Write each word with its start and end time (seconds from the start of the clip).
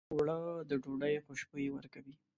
اوړه 0.13 0.37
د 0.69 0.71
ډوډۍ 0.83 1.15
خوشبويي 1.25 1.69
ورکوي 1.71 2.13